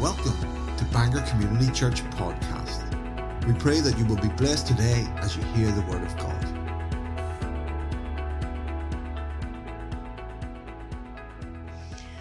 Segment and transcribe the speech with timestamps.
[0.00, 0.32] Welcome
[0.78, 2.86] to Bangor Community Church Podcast.
[3.46, 6.46] We pray that you will be blessed today as you hear the Word of God.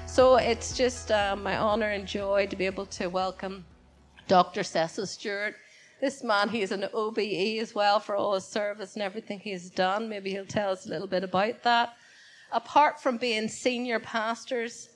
[0.08, 3.64] So it's just uh, my honour and joy to be able to welcome
[4.28, 4.64] Dr.
[4.64, 5.56] Cecil Stewart.
[6.02, 10.10] This man, he's an OBE as well for all his service and everything he's done.
[10.10, 11.94] Maybe he'll tell us a little bit about that.
[12.52, 14.89] Apart from being senior pastors,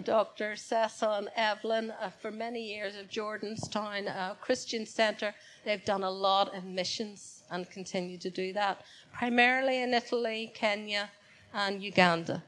[0.00, 0.54] Dr.
[0.72, 6.54] And Evelyn, uh, for many years of Jordanstown uh, Christian Centre, they've done a lot
[6.54, 8.82] of missions and continue to do that,
[9.12, 11.10] primarily in Italy, Kenya,
[11.54, 12.42] and Uganda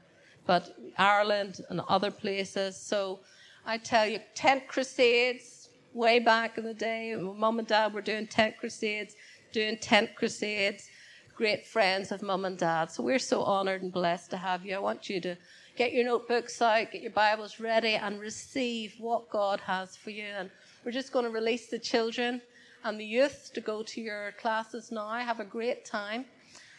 [0.49, 2.75] but Ireland and other places.
[2.75, 3.19] So
[3.67, 8.25] I tell you, tent crusades, way back in the day, mum and dad were doing
[8.25, 9.15] tent crusades,
[9.51, 10.89] doing tent crusades,
[11.35, 12.89] great friends of mum and dad.
[12.89, 14.75] So we're so honored and blessed to have you.
[14.75, 15.35] I want you to
[15.75, 20.25] get your notebooks out, get your Bibles ready, and receive what God has for you.
[20.25, 20.49] And
[20.83, 22.41] we're just going to release the children
[22.83, 25.09] and the youth to go to your classes now.
[25.09, 26.25] Have a great time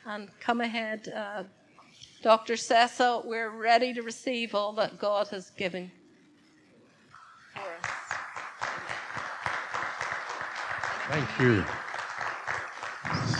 [0.06, 1.12] and come ahead.
[1.14, 1.44] Uh,
[2.22, 2.56] Dr.
[2.56, 5.90] Cecil, we're ready to receive all that God has given
[7.54, 8.00] for us.
[11.08, 11.64] Thank you.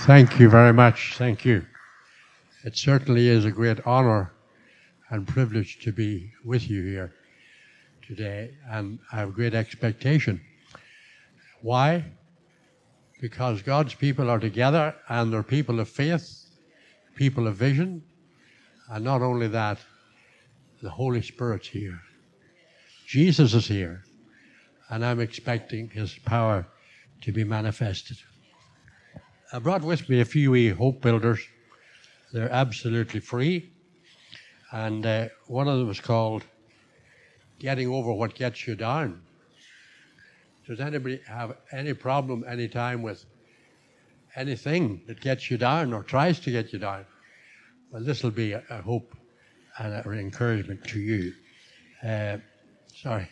[0.06, 1.16] Thank you very much.
[1.16, 1.64] Thank you.
[2.64, 4.32] It certainly is a great honor
[5.10, 7.12] and privilege to be with you here
[8.06, 10.40] today, and I have great expectation.
[11.62, 12.04] Why?
[13.20, 16.46] Because God's people are together and they're people of faith,
[17.16, 18.02] people of vision,
[18.90, 19.78] and not only that,
[20.82, 22.00] the Holy Spirit's here.
[23.06, 24.02] Jesus is here.
[24.88, 26.66] And I'm expecting his power
[27.20, 28.16] to be manifested.
[29.52, 31.40] I brought with me a few hope builders.
[32.32, 33.72] They're absolutely free.
[34.72, 36.44] And uh, one of them is called
[37.58, 39.20] Getting Over What Gets You Down.
[40.66, 43.24] Does anybody have any problem anytime with
[44.36, 47.04] anything that gets you down or tries to get you down?
[47.90, 49.16] Well, this will be a, a hope
[49.78, 51.32] and an encouragement to you.
[52.06, 52.36] Uh,
[52.94, 53.28] sorry.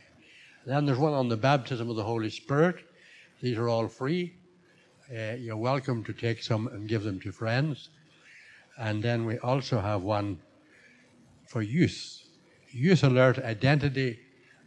[0.66, 2.76] Then there's one on the baptism of the Holy Spirit.
[3.40, 4.34] These are all free.
[5.10, 7.88] Uh, you're welcome to take some and give them to friends.
[8.76, 10.40] And then we also have one
[11.48, 12.22] for youth
[12.70, 14.18] Youth Alert Identity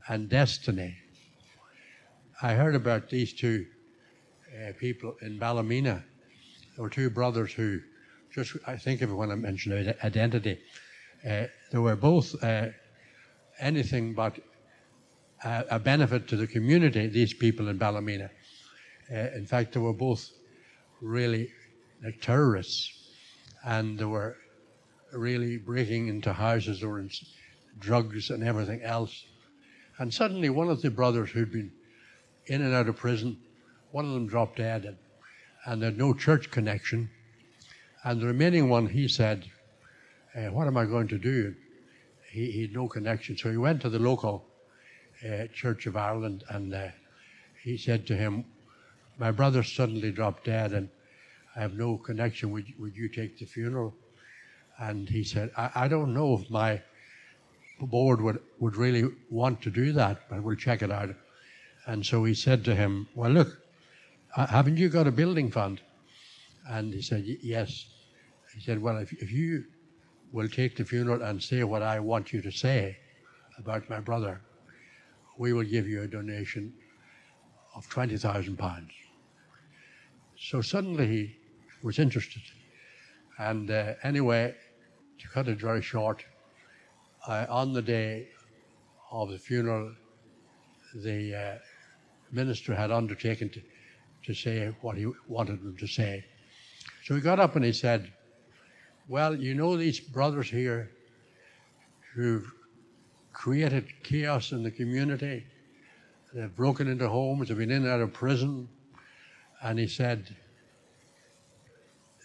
[0.07, 0.97] and Destiny.
[2.41, 3.67] I heard about these two
[4.51, 6.03] uh, people in Ballymena.
[6.75, 7.79] There were two brothers who
[8.33, 10.59] just I think of when I mentioned identity.
[11.23, 12.69] Uh, they were both uh,
[13.59, 14.39] anything but
[15.43, 17.07] a, a, benefit to the community.
[17.07, 18.31] These people in Ballymena.
[19.11, 20.31] Uh, in fact, they were both
[21.01, 21.51] really
[22.03, 23.11] like terrorists,
[23.63, 24.37] and they were
[25.13, 27.09] really breaking into houses or in
[27.79, 29.25] drugs and everything else.
[29.99, 31.71] And suddenly, one of the brothers who'd been
[32.47, 33.37] in and out of prison,
[33.91, 34.97] one of them dropped dead, and,
[35.65, 37.09] and had no church connection
[38.03, 39.45] and the remaining one, he said,
[40.35, 41.53] uh, What am I going to do?
[42.31, 43.37] He, he, had no connection.
[43.37, 44.45] So he went to the local
[45.23, 46.87] uh, Church of Ireland and uh,
[47.63, 48.45] he said to him,
[49.19, 50.89] My brother suddenly dropped dead and
[51.55, 52.49] I have no connection.
[52.51, 53.93] Would, would you take the funeral?
[54.79, 56.81] And he said, I, I don't know if my
[57.79, 61.09] board would, would really want to do that, but we'll check it out.
[61.87, 63.59] And so he said to him, Well, look,
[64.35, 65.81] haven't you got a building fund?
[66.69, 67.85] And he said, Yes.
[68.53, 69.63] He said, Well, if, if you
[70.31, 72.97] will take the funeral and say what I want you to say
[73.57, 74.41] about my brother,
[75.37, 76.73] we will give you a donation
[77.75, 78.87] of £20,000.
[80.37, 81.37] So suddenly he
[81.83, 82.41] was interested.
[83.41, 84.53] And uh, anyway,
[85.19, 86.23] to cut it very short,
[87.27, 88.27] uh, on the day
[89.11, 89.95] of the funeral,
[90.93, 91.57] the uh,
[92.31, 93.61] minister had undertaken to,
[94.25, 96.23] to say what he wanted them to say.
[97.03, 98.13] So he got up and he said,
[99.07, 100.91] Well, you know these brothers here
[102.13, 102.45] who've
[103.33, 105.47] created chaos in the community.
[106.31, 108.69] They've broken into homes, they've been in and out of prison.
[109.63, 110.35] And he said,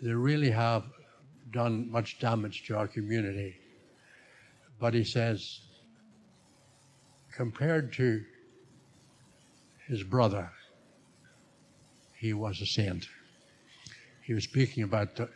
[0.03, 0.85] They really have
[1.57, 3.57] done much damage to our community.
[4.79, 5.61] But he says,
[7.33, 8.23] compared to
[9.89, 10.51] his brother,
[12.19, 13.07] he was a saint
[14.27, 15.29] he was speaking about the,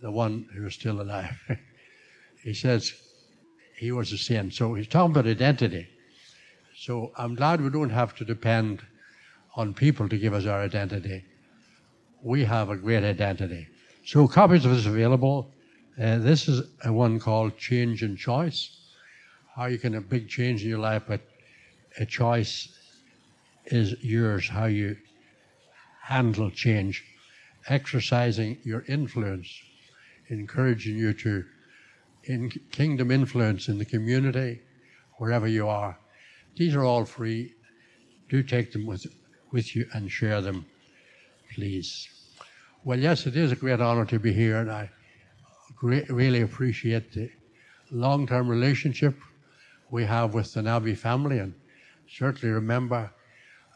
[0.00, 1.38] the one who was still alive.
[2.42, 2.94] he says
[3.76, 4.54] he was a saint.
[4.54, 5.86] So he's talking about identity.
[6.78, 8.80] So I'm glad we don't have to depend
[9.54, 11.24] on people to give us our identity.
[12.22, 13.68] We have a great identity.
[14.10, 15.52] So copies of this available.
[15.96, 18.76] Uh, this is a one called Change and Choice.
[19.54, 21.20] How you can a big change in your life, but
[21.96, 22.76] a choice
[23.66, 24.96] is yours how you
[26.02, 27.04] handle change,
[27.68, 29.48] exercising your influence,
[30.26, 31.44] encouraging you to
[32.24, 34.60] in kingdom influence in the community,
[35.18, 35.96] wherever you are.
[36.56, 37.54] These are all free.
[38.28, 39.06] Do take them with,
[39.52, 40.66] with you and share them,
[41.54, 42.19] please.
[42.82, 44.90] Well, yes, it is a great honor to be here, and I
[45.76, 47.30] great, really appreciate the
[47.90, 49.14] long term relationship
[49.90, 51.52] we have with the Nabi family, and
[52.08, 53.12] certainly remember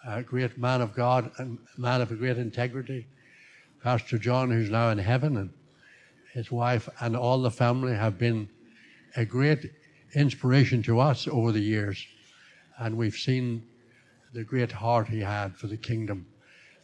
[0.06, 3.06] a great man of God and man of great integrity,
[3.82, 5.50] Pastor John, who's now in heaven, and
[6.32, 8.48] his wife and all the family have been
[9.16, 9.70] a great
[10.14, 12.06] inspiration to us over the years.
[12.78, 13.66] And we've seen
[14.32, 16.26] the great heart he had for the kingdom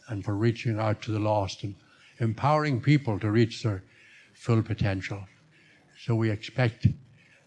[0.07, 1.73] and for reaching out to the lost and
[2.21, 3.83] empowering people to reach their
[4.33, 5.21] full potential.
[6.05, 6.87] So we expect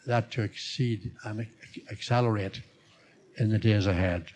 [0.06, 1.46] that to exceed and
[1.90, 2.60] accelerate
[3.38, 4.26] in the days ahead.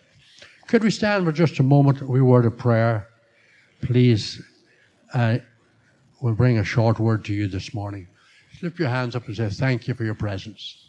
[0.67, 2.01] Could we stand for just a moment?
[2.01, 3.07] We word of prayer,
[3.81, 4.41] please.
[5.13, 5.39] Uh,
[6.21, 8.07] we'll bring a short word to you this morning.
[8.61, 10.85] Lift your hands up and say, Thank you for your presence.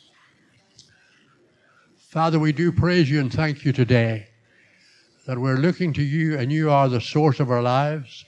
[1.99, 4.27] Father, we do praise you and thank you today
[5.27, 8.25] that we're looking to you and you are the source of our lives.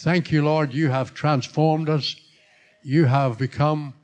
[0.00, 2.14] Thank you, Lord, you have transformed us.
[2.84, 3.94] You have become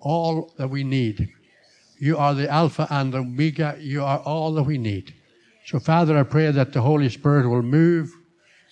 [0.00, 1.32] all that we need.
[2.00, 3.76] You are the Alpha and the Omega.
[3.78, 5.14] You are all that we need.
[5.66, 8.12] So, Father, I pray that the Holy Spirit will move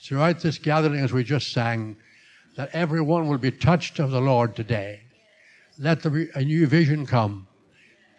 [0.03, 1.97] throughout this gathering as we just sang
[2.57, 5.01] that everyone will be touched of the Lord today.
[5.79, 7.47] Let a new vision come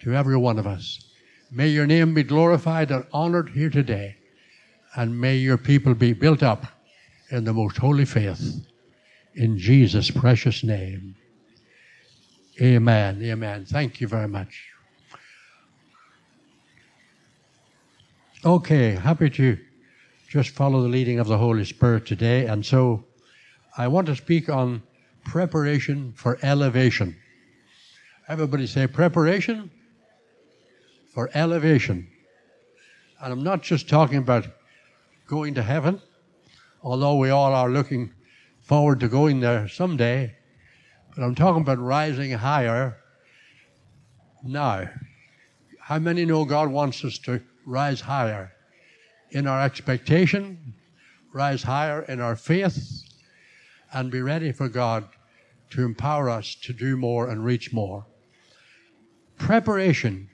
[0.02, 1.12] to every one of us.
[1.52, 4.16] May your name be glorified and honored here today,
[4.96, 6.68] and may your people be built up
[7.34, 8.64] in the most holy faith.
[9.34, 11.16] In Jesus' precious name.
[12.62, 13.20] Amen.
[13.24, 13.66] Amen.
[13.66, 14.70] Thank you very much.
[18.46, 19.58] Okay, happy to
[20.30, 22.46] just follow the leading of the Holy Spirit today.
[22.46, 23.04] And so
[23.78, 24.84] I want to speak on
[25.26, 27.16] preparation for elevation.
[28.28, 29.72] Everybody say preparation
[31.16, 32.08] for elevation.
[33.20, 34.46] And I'm not just talking about
[35.26, 36.00] going to heaven,
[36.84, 38.14] although we all are looking
[38.62, 40.36] forward to going there someday,
[41.16, 42.98] but I'm talking about rising higher
[44.44, 44.90] now.
[45.80, 48.52] How many know God wants us to rise higher
[49.32, 50.74] in our expectation,
[51.34, 53.04] rise higher in our faith,
[53.94, 55.08] and be ready for God
[55.72, 58.06] to empower us to do more and reach more.
[59.38, 60.30] Preparation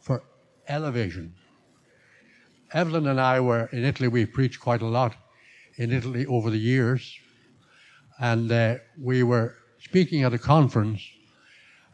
[0.00, 0.22] for
[0.68, 1.34] elevation.
[2.72, 4.08] Evelyn and I were in Italy.
[4.08, 5.14] We preached quite a lot
[5.78, 7.16] in Italy over the years.
[8.20, 11.00] And uh, we were speaking at a conference,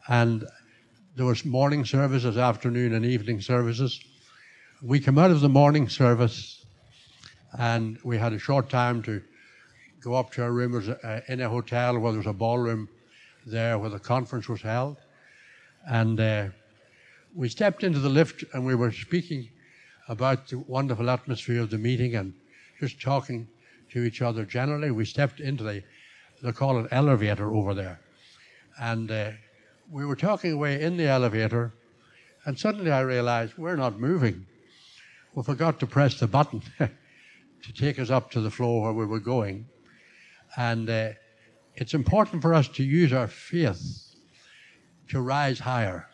[0.08, 0.44] and
[1.16, 4.00] there was morning services, afternoon and evening services.
[4.82, 6.64] We came out of the morning service,
[7.58, 9.22] and we had a short time to
[10.00, 10.72] go up to our room.
[10.72, 12.88] was uh, in a hotel where there was a ballroom
[13.46, 14.96] there where the conference was held.
[15.87, 16.48] And uh,
[17.34, 19.50] we stepped into the lift and we were speaking
[20.08, 22.32] about the wonderful atmosphere of the meeting and
[22.80, 23.47] just talking
[23.94, 24.90] to each other generally.
[24.90, 25.82] We stepped into the,
[26.42, 28.00] they call it elevator over there.
[28.78, 29.30] And uh,
[29.88, 31.72] we were talking away in the elevator,
[32.44, 34.46] and suddenly I realized we're not moving.
[35.34, 39.06] We forgot to press the button to take us up to the floor where we
[39.06, 39.66] were going.
[40.56, 41.10] And uh,
[41.76, 44.16] it's important for us to use our faith
[45.08, 46.08] to rise higher.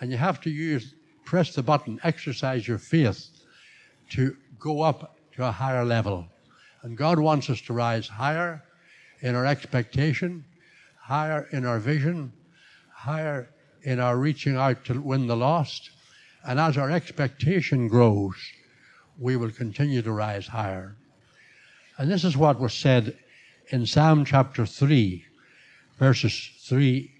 [0.00, 0.94] And you have to use,
[1.24, 3.28] press the button, exercise your faith
[4.10, 6.26] to go up to a higher level.
[6.82, 8.62] And God wants us to rise higher
[9.20, 10.44] in our expectation,
[11.00, 12.32] higher in our vision,
[12.92, 13.48] higher
[13.82, 15.90] in our reaching out to win the lost.
[16.44, 18.34] And as our expectation grows,
[19.18, 20.96] we will continue to rise higher.
[21.98, 23.16] And this is what was said
[23.68, 25.24] in Psalm chapter 3,
[25.98, 27.12] verses 3,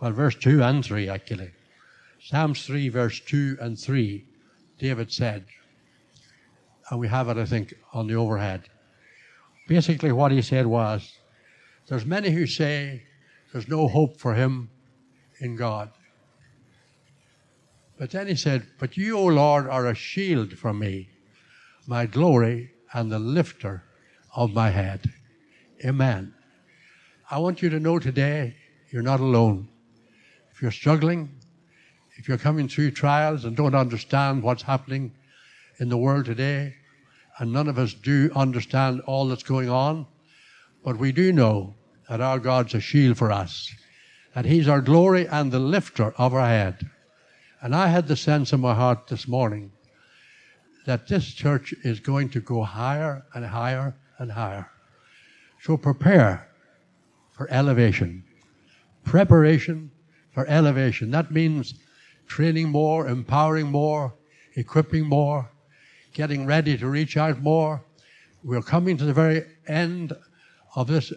[0.00, 1.50] well, verse 2 and 3 actually.
[2.22, 4.24] Psalms 3, verse 2 and 3,
[4.78, 5.44] David said,
[6.90, 8.68] and we have it, I think, on the overhead.
[9.68, 11.16] Basically, what he said was,
[11.86, 13.04] There's many who say
[13.52, 14.70] there's no hope for him
[15.40, 15.90] in God.
[17.96, 21.08] But then he said, But you, O Lord, are a shield for me,
[21.86, 23.84] my glory, and the lifter
[24.34, 25.12] of my head.
[25.84, 26.34] Amen.
[27.30, 28.56] I want you to know today
[28.90, 29.68] you're not alone.
[30.50, 31.30] If you're struggling,
[32.16, 35.12] if you're coming through trials and don't understand what's happening
[35.78, 36.74] in the world today,
[37.40, 40.06] and none of us do understand all that's going on,
[40.84, 41.74] but we do know
[42.06, 43.72] that our God's a shield for us,
[44.34, 46.90] that He's our glory and the lifter of our head.
[47.62, 49.72] And I had the sense in my heart this morning
[50.84, 54.70] that this church is going to go higher and higher and higher.
[55.62, 56.46] So prepare
[57.30, 58.22] for elevation.
[59.02, 59.90] Preparation
[60.32, 61.10] for elevation.
[61.10, 61.72] That means
[62.26, 64.14] training more, empowering more,
[64.56, 65.50] equipping more,
[66.12, 67.84] getting ready to reach out more.
[68.42, 70.12] We're coming to the very end
[70.74, 71.12] of this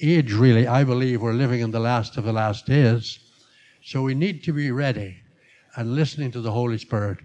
[0.00, 0.66] age, really.
[0.66, 3.18] I believe we're living in the last of the last days.
[3.84, 5.16] So we need to be ready
[5.76, 7.18] and listening to the Holy Spirit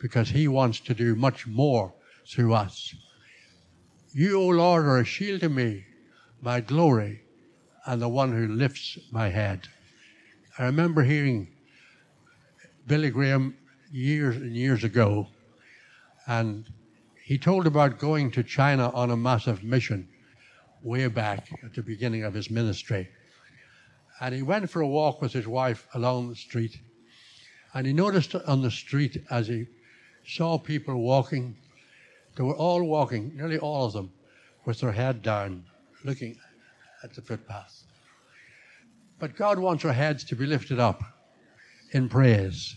[0.00, 1.92] because He wants to do much more
[2.26, 2.94] through us.
[4.12, 5.84] You, O Lord, are a shield to me,
[6.42, 7.22] my glory,
[7.86, 9.68] and the one who lifts my head.
[10.58, 11.48] I remember hearing
[12.86, 13.56] Billy Graham
[13.92, 15.28] years and years ago,
[16.30, 16.70] and
[17.24, 20.08] he told about going to China on a massive mission
[20.80, 23.08] way back at the beginning of his ministry.
[24.20, 26.78] And he went for a walk with his wife along the street.
[27.74, 29.66] And he noticed on the street as he
[30.24, 31.56] saw people walking,
[32.36, 34.12] they were all walking, nearly all of them,
[34.66, 35.64] with their head down,
[36.04, 36.36] looking
[37.02, 37.82] at the footpath.
[39.18, 41.02] But God wants our heads to be lifted up
[41.90, 42.76] in praise.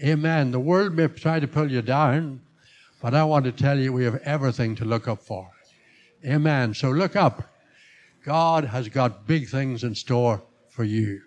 [0.00, 0.52] Amen.
[0.52, 2.42] The world may try to pull you down,
[3.06, 5.48] but I want to tell you we have everything to look up for.
[6.24, 6.74] Amen.
[6.74, 7.44] So look up.
[8.24, 11.20] God has got big things in store for you.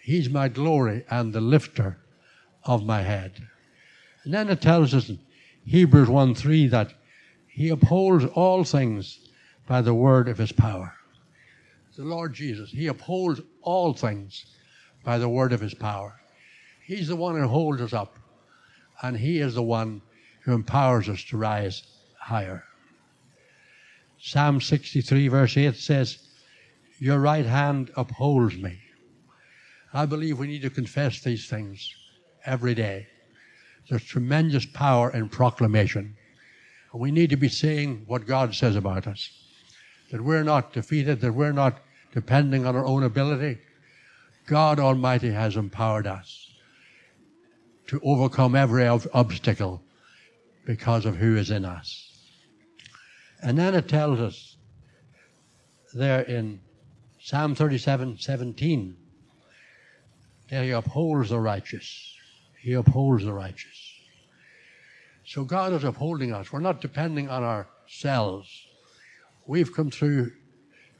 [0.00, 1.98] He's my glory and the lifter
[2.62, 3.32] of my head.
[4.22, 5.18] And then it tells us in
[5.66, 6.94] Hebrews 1 3 that
[7.48, 9.18] he upholds all things
[9.66, 10.94] by the word of his power.
[11.96, 14.46] The Lord Jesus, he upholds all things
[15.02, 16.14] by the word of his power.
[16.86, 18.20] He's the one who holds us up,
[19.02, 20.00] and he is the one
[20.48, 21.82] who empowers us to rise
[22.18, 22.64] higher.
[24.18, 26.26] Psalm 63, verse 8 says,
[26.98, 28.78] Your right hand upholds me.
[29.92, 31.94] I believe we need to confess these things
[32.46, 33.08] every day.
[33.90, 36.16] There's tremendous power in proclamation.
[36.94, 39.28] We need to be saying what God says about us.
[40.10, 41.80] That we're not defeated, that we're not
[42.14, 43.58] depending on our own ability.
[44.46, 46.50] God Almighty has empowered us
[47.88, 49.82] to overcome every obstacle
[50.68, 52.12] because of who is in us.
[53.42, 54.58] And then it tells us
[55.94, 56.60] there in
[57.18, 58.94] Psalm 37 17
[60.50, 62.14] that he upholds the righteous.
[62.60, 63.94] He upholds the righteous.
[65.24, 66.52] So God is upholding us.
[66.52, 68.66] We're not depending on ourselves.
[69.46, 70.32] We've come through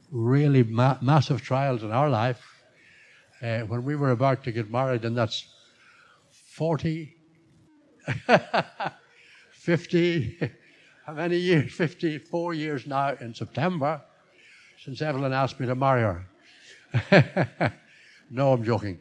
[0.09, 2.41] really ma- massive trials in our life.
[3.39, 5.47] Uh, when we were about to get married, and that's
[6.55, 7.15] 40,
[9.69, 10.51] 50,
[11.05, 11.71] how many years?
[11.71, 14.01] 54 years now in September
[14.83, 16.25] since Evelyn asked me to marry her.
[18.31, 18.97] no, I'm joking.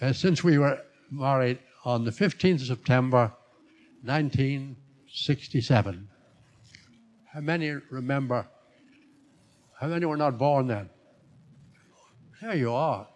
[0.00, 3.32] Uh, since we were married on the 15th of September
[4.02, 6.08] 1967.
[7.32, 8.48] How many remember?
[9.78, 10.90] How many were not born then?
[12.42, 13.06] There you are.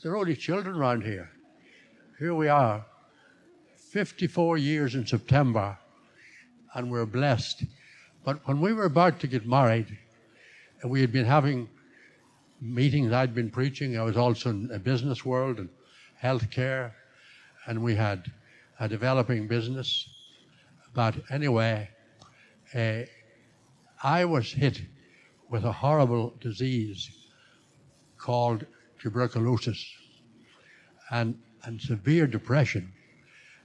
[0.00, 1.28] There are only children around here.
[2.20, 2.86] Here we are,
[3.74, 5.76] 54 years in September
[6.74, 7.64] and we're blessed.
[8.24, 9.96] But when we were about to get married,
[10.84, 11.68] we had been having
[12.60, 15.68] meetings, I'd been preaching, I was also in the business world and
[16.22, 16.92] healthcare,
[17.66, 18.30] and we had
[18.80, 20.08] a developing business.
[20.94, 21.88] But anyway,
[22.74, 23.02] uh,
[24.02, 24.82] I was hit
[25.48, 27.10] with a horrible disease
[28.16, 28.66] called
[29.00, 29.84] tuberculosis
[31.10, 32.92] and, and severe depression.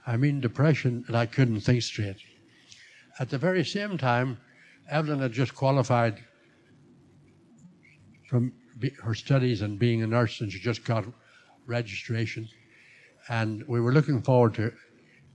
[0.06, 2.16] I mean, depression that I couldn't think straight.
[3.18, 4.38] At the very same time,
[4.88, 6.24] Evelyn had just qualified
[8.28, 8.52] from
[9.02, 11.04] her studies and being a nurse, and she just got
[11.66, 12.48] registration.
[13.28, 14.72] And we were looking forward to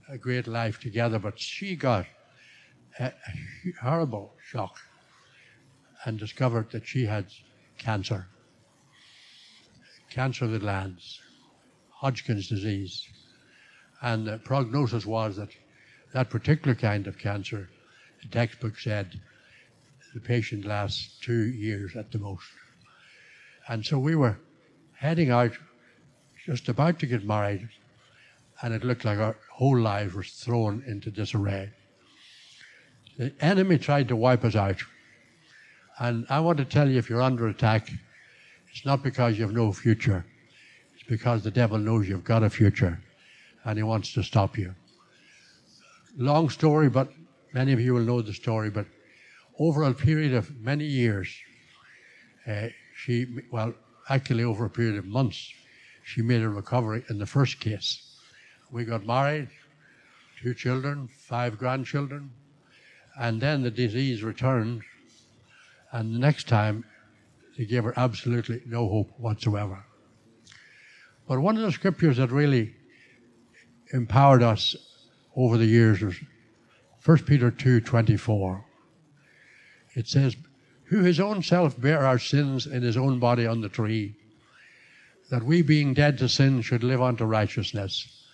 [0.08, 2.06] a great life together, but she got
[2.98, 3.12] a,
[3.80, 4.76] horrible shock
[6.04, 7.26] and discovered that she had
[7.78, 8.26] cancer
[10.10, 11.20] cancer of the glands,
[12.00, 13.06] Hodgkin's disease.
[14.02, 15.50] And the prognosis was that
[16.12, 17.68] that particular kind of cancer,
[18.22, 19.20] the textbook said
[20.14, 22.46] the patient lasts two years at the most.
[23.68, 24.38] And so we were
[24.94, 25.52] heading out,
[26.44, 27.68] just about to get married,
[28.62, 31.70] and it looked like our whole lives were thrown into disarray.
[33.16, 34.82] The enemy tried to wipe us out.
[35.98, 37.90] And I want to tell you if you're under attack,
[38.72, 40.24] it's not because you have no future.
[40.94, 42.98] It's because the devil knows you've got a future
[43.64, 44.74] and he wants to stop you
[46.16, 47.08] long story, but
[47.52, 48.70] many of you will know the story.
[48.70, 48.86] But
[49.58, 51.34] over a period of many years,
[52.46, 53.74] uh, she, well,
[54.08, 55.52] actually over a period of months,
[56.04, 58.18] she made a recovery in the first case.
[58.70, 59.48] We got married.
[60.42, 62.30] two children, five grandchildren,
[63.18, 64.82] and then the disease returned,
[65.92, 66.84] and the next time
[67.58, 69.84] they gave her absolutely no hope whatsoever.
[71.28, 72.74] But one of the scriptures that really
[73.92, 74.74] empowered us
[75.36, 76.16] over the years was
[77.04, 78.64] 1 Peter 2:24.
[79.94, 80.36] It says,
[80.84, 84.16] "Who his own self bare our sins in his own body on the tree,
[85.30, 88.26] that we being dead to sin should live unto righteousness,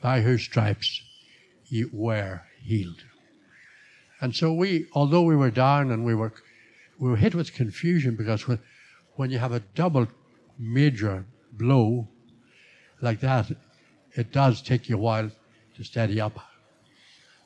[0.00, 1.02] by whose stripes
[1.66, 3.04] ye were healed."
[4.20, 6.32] And so we, although we were down and we were
[6.98, 8.60] we were hit with confusion because when,
[9.14, 10.06] when you have a double
[10.58, 12.08] major blow
[13.00, 13.50] like that,
[14.14, 15.30] it does take you a while
[15.80, 16.38] to steady up.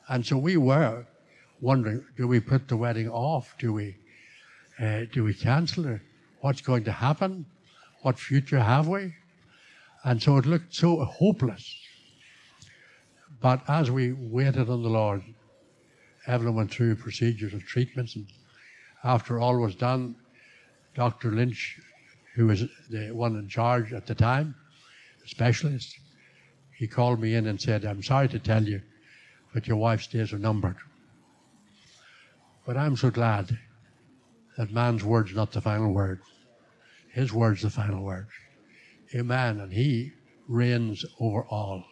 [0.09, 1.05] And so we were
[1.61, 3.55] wondering, do we put the wedding off?
[3.57, 3.95] Do we,
[4.77, 6.01] uh, do we cancel it?
[6.41, 7.45] What's going to happen?
[8.01, 9.13] What future have we?
[10.03, 11.75] And so it looked so hopeless.
[13.41, 15.23] But as we waited on the Lord,
[16.27, 18.27] Evelyn went through procedures and treatments, and
[19.03, 20.15] after all was done,
[20.93, 21.31] Dr.
[21.31, 21.79] Lynch,
[22.35, 24.55] who was the one in charge at the time,
[25.25, 25.99] specialist,
[26.77, 28.81] he called me in and said, I'm sorry to tell you,
[29.53, 30.75] but your wife's days are numbered.
[32.65, 33.57] But I'm so glad
[34.57, 36.21] that man's word's not the final word.
[37.11, 38.27] His word's the final word.
[39.13, 39.59] Amen.
[39.61, 40.11] And he
[40.47, 41.85] reigns over all.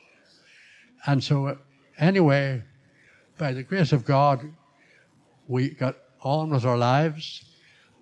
[1.06, 1.56] And so, uh,
[1.98, 2.64] anyway,
[3.38, 4.42] by the grace of God,
[5.48, 7.46] we got on with our lives.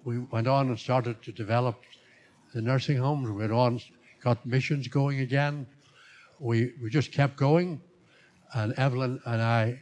[0.04, 1.80] We went on and started to develop
[2.54, 3.30] the nursing homes.
[3.30, 3.82] We went on,
[4.24, 5.68] got missions going again.
[6.42, 7.80] We, we just kept going.
[8.54, 9.80] And Evelyn and I,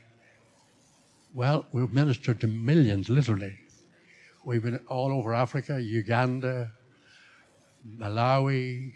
[1.33, 3.57] well, we've ministered to millions, literally.
[4.45, 6.71] We've been all over Africa, Uganda,
[7.97, 8.93] Malawi,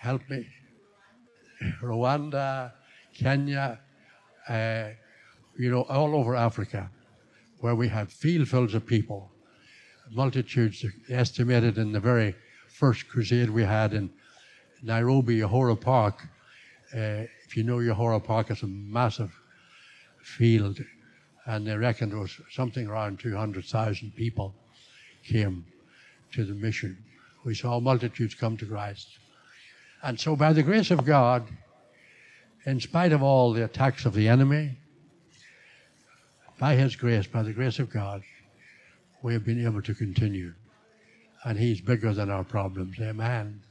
[0.00, 0.46] help me,
[1.82, 2.72] Rwanda,
[3.14, 3.78] Kenya,
[4.48, 4.88] uh,
[5.58, 6.90] you know, all over Africa,
[7.58, 9.30] where we had fieldfuls of people,
[10.10, 12.34] multitudes estimated in the very
[12.68, 14.10] first crusade we had in
[14.82, 16.26] Nairobi, Uhuru Park.
[16.94, 19.32] Uh, if you know Uhuru Park, it's a massive
[20.22, 20.78] field,
[21.46, 24.54] and they reckon there was something around 200,000 people
[25.26, 25.64] came
[26.32, 26.96] to the mission.
[27.44, 29.08] We saw multitudes come to Christ.
[30.02, 31.46] And so, by the grace of God,
[32.66, 34.78] in spite of all the attacks of the enemy,
[36.58, 38.22] by His grace, by the grace of God,
[39.22, 40.52] we have been able to continue.
[41.44, 42.98] And He's bigger than our problems.
[43.00, 43.62] Amen.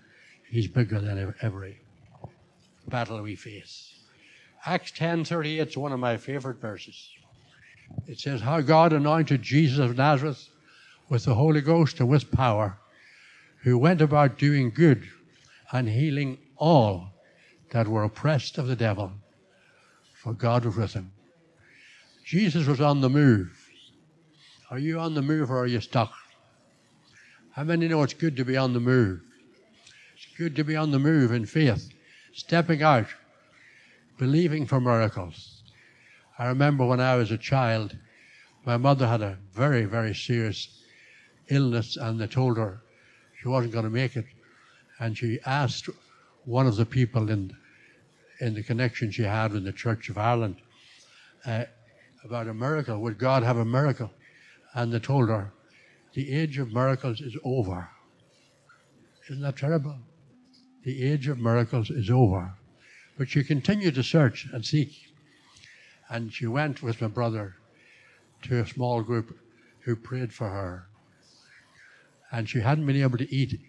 [0.50, 1.81] He's bigger than every
[2.92, 3.94] battle we face.
[4.66, 7.10] Acts 10:38 is one of my favorite verses.
[8.08, 10.50] It says how God anointed Jesus of Nazareth
[11.10, 12.78] with the Holy Ghost and with power,
[13.64, 15.10] who went about doing good
[15.72, 17.14] and healing all
[17.72, 19.12] that were oppressed of the devil,
[20.14, 21.12] for God was with him.
[22.26, 23.58] Jesus was on the move.
[24.70, 26.14] Are you on the move or are you stuck?
[27.52, 29.22] How many know it's good to be on the move?
[30.16, 31.90] It's good to be on the move in faith,
[32.34, 33.08] stepping out,
[34.18, 35.64] believing for miracles.
[36.38, 37.98] I remember when I was a child,
[38.66, 40.84] my mother had a very, very serious
[41.50, 42.82] illness, and they told her
[43.42, 44.26] she wasn't going to make it.
[45.00, 45.90] And she asked
[46.46, 47.52] one of the people in,
[48.40, 50.58] in the connection she had with the Church of Ireland
[51.46, 51.66] uh,
[52.24, 53.00] about a miracle.
[53.00, 54.12] Would God have a miracle?
[54.74, 55.52] And they told her,
[56.14, 57.90] the age of miracles is over.
[59.30, 59.98] Isn't that terrible?
[60.84, 62.54] The age of miracles is over.
[63.18, 64.94] But she continued to search and seek.
[66.10, 67.56] And she went with my brother
[68.44, 69.38] to a small group
[69.82, 70.88] who prayed for her.
[72.32, 73.60] And she hadn't been able to eat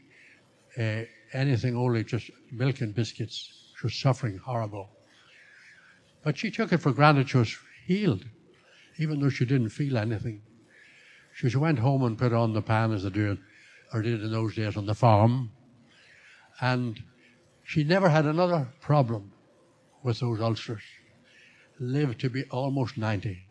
[0.79, 3.73] uh, anything, only just milk and biscuits.
[3.79, 4.91] She was suffering horrible.
[6.23, 8.25] But she took it for granted she was healed,
[8.99, 10.43] even though she didn't feel anything.
[11.35, 13.39] She went home and put on the pan as they did,
[13.93, 15.51] or did in those days on the farm.
[16.63, 17.03] And
[17.65, 19.33] she never had another problem
[20.05, 20.83] with those ulcers.
[21.81, 23.45] Lived to be almost 90.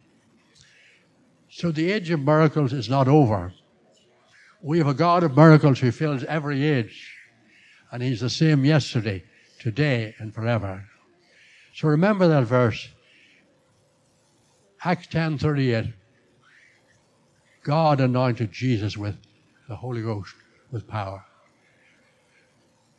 [1.50, 3.54] So the age of miracles is not over.
[4.62, 7.14] We have a God of miracles who fills every age.
[7.92, 9.24] And He's the same yesterday,
[9.60, 10.86] today, and forever.
[11.76, 12.88] So remember that verse.
[14.86, 15.94] Acts 10:38.
[17.64, 19.18] God anointed Jesus with
[19.68, 20.34] the Holy Ghost,
[20.72, 21.26] with power,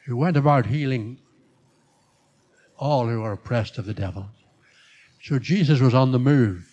[0.06, 1.18] who went about healing
[2.82, 4.28] all who are oppressed of the devil.
[5.22, 6.68] So Jesus was on the move.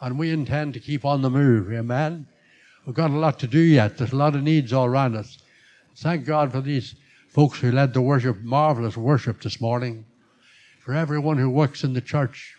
[0.00, 1.72] And we intend to keep on the move.
[1.72, 2.28] Amen.
[2.86, 3.98] We've got a lot to do yet.
[3.98, 5.38] There's a lot of needs all around us.
[5.96, 6.94] Thank God for these
[7.30, 10.04] folks who led the worship, marvelous worship this morning.
[10.78, 12.54] For everyone who works in the church,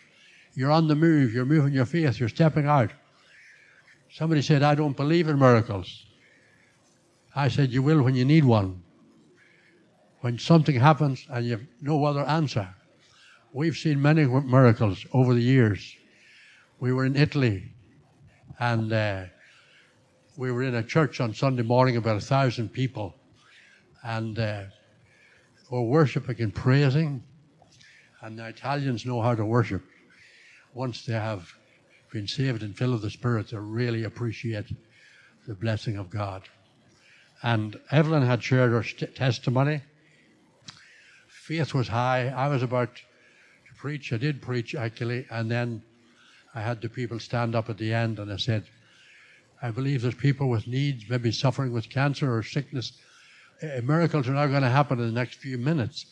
[0.54, 1.32] You're on the move.
[1.32, 2.20] You're moving your faith.
[2.20, 2.90] You're stepping out.
[4.10, 6.04] Somebody said, I don't believe in miracles.
[7.34, 8.82] I said, You will when you need one.
[10.20, 12.68] When something happens and you have no other answer.
[13.52, 15.96] We've seen many miracles over the years.
[16.78, 17.72] We were in Italy
[18.58, 19.24] and uh,
[20.36, 23.14] we were in a church on Sunday morning, about a thousand people,
[24.02, 24.64] and uh,
[25.70, 27.22] we're worshiping and praising.
[28.22, 29.82] And the Italians know how to worship.
[30.74, 31.50] Once they have
[32.12, 34.66] been saved and filled with the Spirit, they really appreciate
[35.46, 36.42] the blessing of God.
[37.42, 39.82] And Evelyn had shared her st- testimony.
[41.50, 42.28] Faith was high.
[42.28, 44.12] I was about to preach.
[44.12, 45.82] I did preach actually, and then
[46.54, 48.68] I had the people stand up at the end, and I said,
[49.60, 52.92] "I believe there's people with needs, maybe suffering with cancer or sickness.
[53.82, 56.06] Miracles are now going to happen in the next few minutes."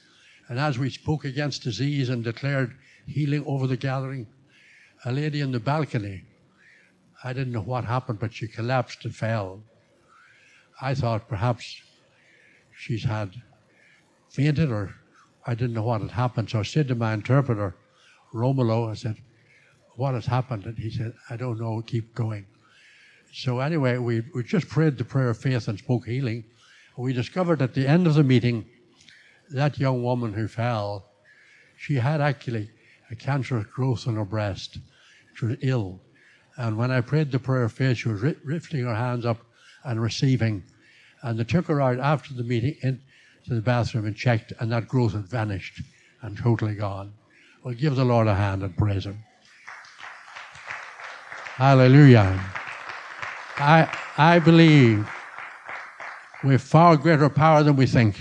[0.49, 4.27] And as we spoke against disease and declared healing over the gathering,
[5.05, 6.25] a lady in the balcony,
[7.23, 9.63] I didn't know what happened, but she collapsed and fell.
[10.81, 11.81] I thought perhaps
[12.77, 13.41] she's had
[14.31, 14.97] fainted or
[15.49, 16.51] I didn't know what had happened.
[16.51, 17.75] So I said to my interpreter,
[18.35, 19.17] Romolo, I said,
[19.97, 20.67] What has happened?
[20.67, 22.45] And he said, I don't know, keep going.
[23.33, 26.45] So anyway, we, we just prayed the prayer of faith and spoke healing.
[26.99, 28.67] We discovered at the end of the meeting
[29.49, 31.13] that young woman who fell,
[31.79, 32.71] she had actually
[33.11, 34.77] a cancerous growth on her breast.
[35.35, 36.03] She was ill.
[36.59, 39.39] And when I prayed the prayer of faith, she was lifting her hands up
[39.83, 40.65] and receiving.
[41.23, 42.77] And they took her out after the meeting
[43.49, 45.81] into the bathroom and checked, and that growth had vanished
[46.21, 47.15] and totally gone.
[47.65, 49.25] Well, give the Lord a hand and praise Him.
[51.57, 52.39] Hallelujah.
[53.57, 55.09] I, I believe
[56.45, 58.17] we have far greater power than we think.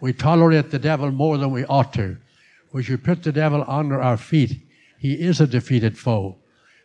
[0.00, 2.18] We tolerate the devil more than we ought to.
[2.72, 4.60] We should put the devil under our feet.
[4.98, 6.36] He is a defeated foe.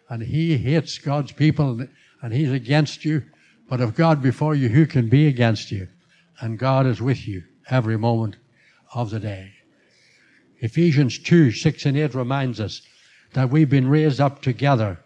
[0.10, 1.86] And he hates God's people
[2.22, 3.24] and he's against you.
[3.70, 5.88] But if God before you, who can be against you?
[6.40, 8.38] And God is with you every moment
[8.94, 9.54] of the day.
[10.60, 12.82] Ephesians 2, 6 and 8 reminds us
[13.34, 15.00] that we've been raised up together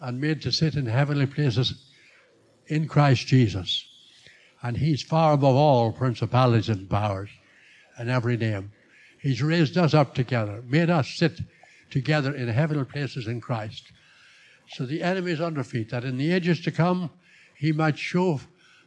[0.00, 1.90] and made to sit in heavenly places
[2.66, 3.84] in Christ Jesus.
[4.62, 7.30] And he's far above all principalities and powers
[7.98, 8.72] and every name.
[9.20, 11.40] He's raised us up together, made us sit
[11.90, 13.92] together in heavenly places in Christ.
[14.68, 17.10] So the enemy is under feet, that in the ages to come,
[17.56, 18.40] he might show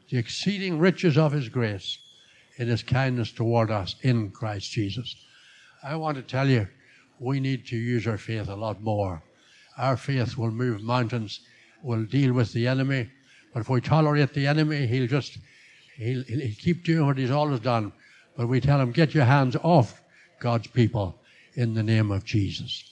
[0.09, 1.97] the exceeding riches of his grace
[2.57, 5.15] in his kindness toward us in Christ Jesus.
[5.83, 6.67] I want to tell you,
[7.19, 9.21] we need to use our faith a lot more.
[9.77, 11.41] Our faith will move mountains,
[11.83, 13.09] will deal with the enemy,
[13.53, 15.37] but if we tolerate the enemy, he'll just,
[15.97, 17.91] he'll, he'll keep doing what he's always done.
[18.35, 20.01] But we tell him, get your hands off
[20.39, 21.21] God's people
[21.53, 22.83] in the name of Jesus.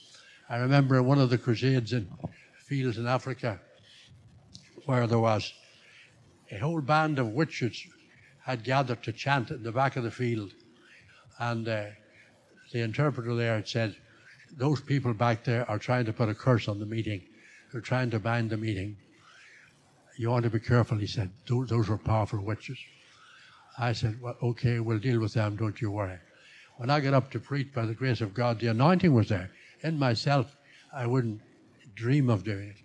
[0.48, 2.08] I remember one of the crusades in
[2.66, 3.60] fields in Africa
[4.86, 5.52] where there was
[6.50, 7.82] a whole band of witches
[8.44, 10.52] had gathered to chant in the back of the field.
[11.38, 11.86] And uh,
[12.72, 13.96] the interpreter there had said,
[14.56, 17.22] Those people back there are trying to put a curse on the meeting.
[17.72, 18.96] They're trying to bind the meeting.
[20.18, 21.30] You want to be careful, he said.
[21.48, 22.78] Those, those were powerful witches.
[23.78, 26.18] I said, Well, okay, we'll deal with them, don't you worry.
[26.76, 29.50] When I got up to preach by the grace of God, the anointing was there.
[29.82, 30.54] In myself,
[30.92, 31.40] I wouldn't
[31.94, 32.76] dream of doing it.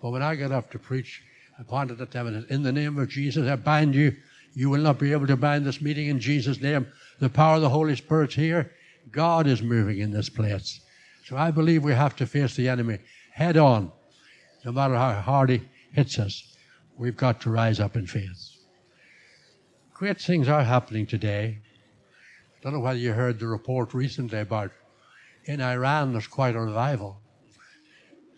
[0.00, 1.22] But when I got up to preach,
[1.58, 4.16] I pointed at them and said, In the name of Jesus, I bind you.
[4.54, 6.86] You will not be able to bind this meeting in Jesus' name.
[7.18, 8.72] The power of the Holy Spirit's here.
[9.10, 10.80] God is moving in this place.
[11.24, 12.98] So I believe we have to face the enemy
[13.32, 13.92] head on.
[14.64, 15.62] No matter how hard he
[15.92, 16.56] hits us,
[16.96, 18.50] we've got to rise up in faith.
[19.94, 21.58] Great things are happening today.
[22.58, 24.70] I don't know whether you heard the report recently about
[25.44, 27.20] in Iran there's quite a revival.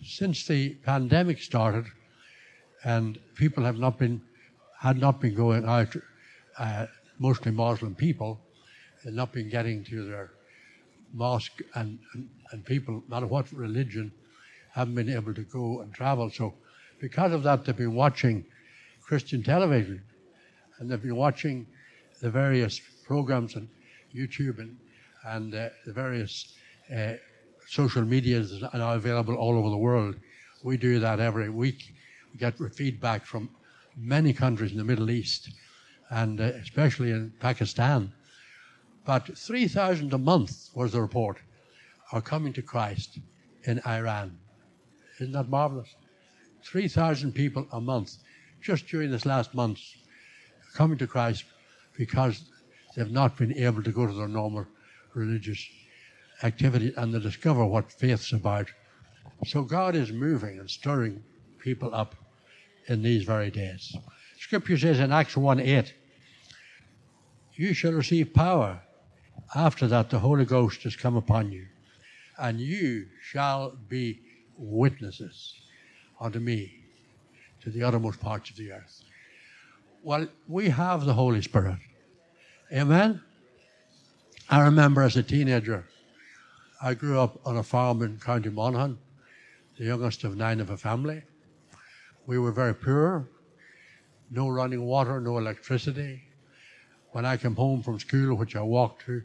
[0.02, 1.86] Since the pandemic started,
[2.84, 4.20] and people have not been
[4.84, 5.96] had not been going out,
[6.58, 6.84] uh,
[7.18, 8.38] mostly Muslim people,
[9.04, 10.30] and not been getting to their
[11.14, 14.12] mosque, and, and, and people, no matter what religion,
[14.74, 16.28] haven't been able to go and travel.
[16.28, 16.52] So,
[17.00, 18.44] because of that, they've been watching
[19.00, 20.02] Christian television,
[20.78, 21.66] and they've been watching
[22.20, 23.66] the various programs on
[24.14, 24.76] YouTube and,
[25.24, 26.54] and uh, the various
[26.94, 27.14] uh,
[27.68, 30.16] social medias that are now available all over the world.
[30.62, 31.94] We do that every week.
[32.32, 33.48] We get feedback from
[33.96, 35.50] many countries in the Middle East
[36.10, 38.12] and uh, especially in Pakistan.
[39.04, 41.38] But 3,000 a month was the report
[42.12, 43.18] are coming to Christ
[43.64, 44.38] in Iran.
[45.20, 45.94] Isn't that marvelous?
[46.62, 48.16] 3,000 people a month
[48.62, 49.80] just during this last month
[50.74, 51.44] coming to Christ
[51.96, 52.44] because
[52.96, 54.66] they've not been able to go to their normal
[55.14, 55.64] religious
[56.42, 58.68] activity and they discover what faith's about
[59.46, 61.22] So God is moving and stirring
[61.58, 62.14] people up
[62.88, 63.96] in these very days.
[64.38, 65.94] Scripture says in Acts 1 8,
[67.54, 68.80] You shall receive power.
[69.54, 71.66] After that, the Holy Ghost has come upon you,
[72.38, 74.20] and you shall be
[74.56, 75.54] witnesses
[76.20, 76.84] unto me
[77.62, 79.02] to the uttermost parts of the earth.
[80.02, 81.78] Well, we have the Holy Spirit.
[82.72, 83.22] Amen?
[84.50, 85.86] I remember as a teenager,
[86.82, 88.98] I grew up on a farm in County Monaghan,
[89.78, 91.22] the youngest of nine of a family.
[92.26, 93.28] We were very poor,
[94.30, 96.22] no running water, no electricity.
[97.12, 99.22] When I came home from school, which I walked to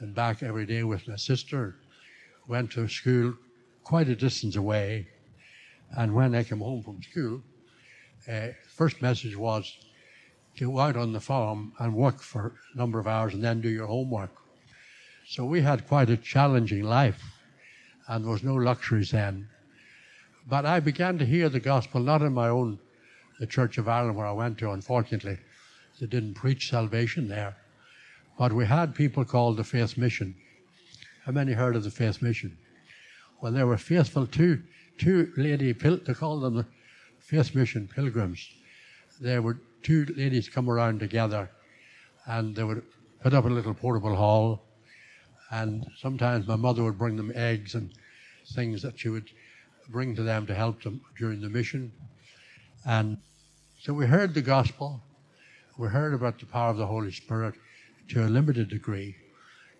[0.00, 1.76] and back every day with my sister,
[2.46, 3.34] went to school
[3.82, 5.08] quite a distance away.
[5.96, 7.42] And when I came home from school,
[8.30, 9.78] uh, first message was
[10.60, 13.70] go out on the farm and work for a number of hours and then do
[13.70, 14.32] your homework.
[15.26, 17.22] So we had quite a challenging life,
[18.06, 19.48] and there was no luxuries then.
[20.48, 22.78] But I began to hear the gospel not in my own
[23.38, 25.38] the Church of Ireland where I went to, unfortunately.
[26.00, 27.56] They didn't preach salvation there.
[28.38, 30.34] But we had people called the Faith Mission.
[31.24, 32.56] How many heard of the Faith Mission?
[33.40, 34.62] Well, they were faithful two
[34.96, 36.66] two lady they called them the
[37.20, 38.48] Faith Mission pilgrims.
[39.20, 41.50] There were two ladies come around together,
[42.26, 42.82] and they would
[43.22, 44.64] put up a little portable hall,
[45.50, 47.92] and sometimes my mother would bring them eggs and
[48.54, 49.30] things that she would
[49.88, 51.92] bring to them to help them during the mission.
[52.84, 53.18] And
[53.80, 55.00] so we heard the gospel,
[55.78, 57.54] we heard about the power of the Holy Spirit
[58.08, 59.16] to a limited degree,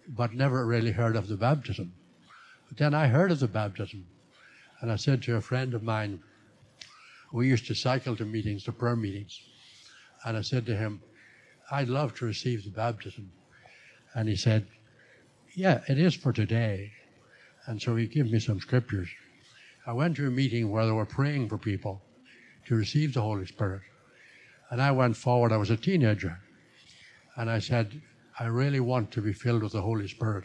[0.09, 1.93] but never really heard of the baptism.
[2.69, 4.07] But then I heard of the baptism,
[4.81, 6.21] and I said to a friend of mine,
[7.33, 9.41] we used to cycle to meetings, to prayer meetings,
[10.25, 11.03] and I said to him,
[11.71, 13.31] I'd love to receive the baptism.
[14.15, 14.67] And he said,
[15.55, 16.93] Yeah, it is for today.
[17.67, 19.09] And so he gave me some scriptures.
[19.89, 22.03] I went to a meeting where they were praying for people
[22.67, 23.81] to receive the Holy Spirit.
[24.69, 26.39] And I went forward, I was a teenager,
[27.37, 28.03] and I said,
[28.39, 30.45] I really want to be filled with the Holy Spirit.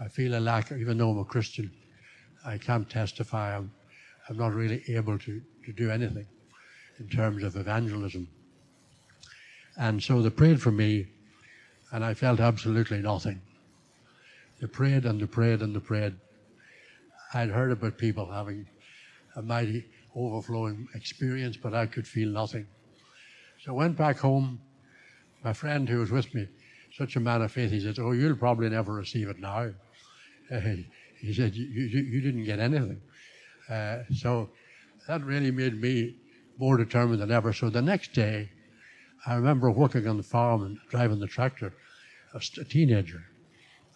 [0.00, 1.70] I feel a lack, even though I'm a Christian,
[2.44, 3.56] I can't testify.
[3.56, 3.70] I'm,
[4.28, 6.26] I'm not really able to, to do anything
[6.98, 8.26] in terms of evangelism.
[9.76, 11.06] And so they prayed for me,
[11.92, 13.40] and I felt absolutely nothing.
[14.60, 16.16] They prayed and they prayed and they prayed.
[17.34, 18.66] I'd heard about people having
[19.36, 22.66] a mighty overflowing experience, but I could feel nothing.
[23.64, 24.60] So I went back home.
[25.44, 26.48] My friend who was with me,
[26.96, 29.70] such a man of faith, he said, Oh, you'll probably never receive it now.
[30.50, 30.60] Uh,
[31.20, 33.00] he said, You, you, you didn't get anything.
[33.68, 34.50] Uh, so
[35.06, 36.16] that really made me
[36.58, 37.52] more determined than ever.
[37.52, 38.50] So the next day,
[39.26, 41.72] I remember working on the farm and driving the tractor,
[42.34, 43.22] a teenager.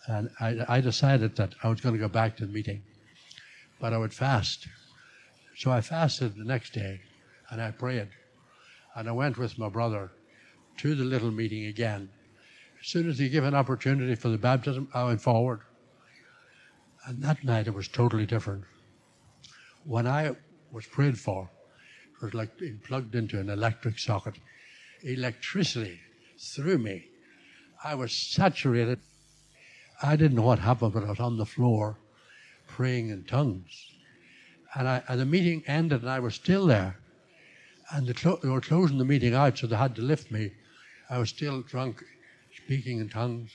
[0.06, 2.82] And I, I decided that I was going to go back to the meeting,
[3.82, 4.68] but I would fast.
[5.56, 7.00] So I fasted the next day
[7.50, 8.10] and I prayed.
[8.94, 10.12] And I went with my brother
[10.78, 12.08] to the little meeting again.
[12.80, 15.60] As soon as he gave an opportunity for the baptism, I went forward.
[17.06, 18.62] And that night it was totally different.
[19.84, 20.36] When I
[20.70, 21.50] was prayed for,
[22.14, 24.38] it was like being plugged into an electric socket.
[25.02, 25.98] Electricity
[26.38, 27.08] through me.
[27.82, 29.00] I was saturated.
[30.00, 31.98] I didn't know what happened, but I was on the floor
[32.76, 33.86] praying in tongues.
[34.74, 36.96] And, I, and the meeting ended, and I was still there.
[37.90, 40.52] And the clo- they were closing the meeting out, so they had to lift me.
[41.10, 42.02] I was still drunk,
[42.64, 43.50] speaking in tongues.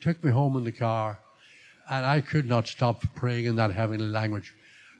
[0.00, 1.18] Took me home in the car,
[1.90, 4.52] and I could not stop praying in that heavenly language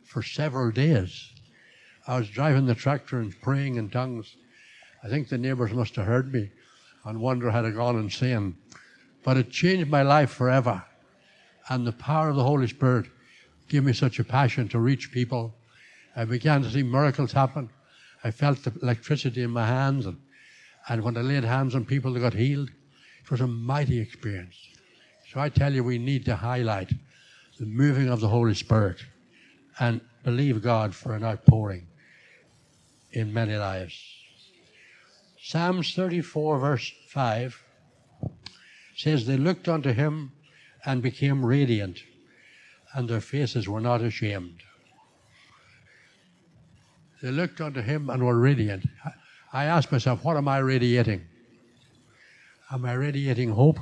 [0.05, 1.31] for several days.
[2.09, 4.35] I was driving the tractor and praying in tongues.
[5.05, 6.51] I think the neighbors must have heard me
[7.05, 8.57] and wonder had I gone insane.
[9.25, 10.85] But it changed my life forever.
[11.69, 13.07] And the power of the Holy Spirit
[13.73, 15.55] gave me such a passion to reach people.
[16.15, 17.71] I began to see miracles happen.
[18.23, 20.19] I felt the electricity in my hands, and,
[20.91, 22.69] and when I laid hands on people, they got healed.
[22.69, 24.57] It was a mighty experience.
[25.33, 26.93] So I tell you, we need to highlight
[27.59, 28.99] the moving of the Holy Spirit
[29.81, 31.87] and believe God for an outpouring
[33.13, 33.99] in many lives.
[35.43, 37.59] Psalms 34, verse 5
[38.97, 40.33] says, They looked unto him
[40.85, 42.01] and became radiant,
[42.95, 44.63] and their faces were not ashamed.
[47.23, 48.85] They looked unto him and were radiant.
[49.53, 51.25] I asked myself, what am I radiating?
[52.71, 53.79] Am I radiating hope?